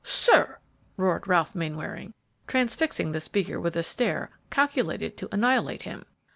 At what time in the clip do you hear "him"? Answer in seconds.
5.83-6.07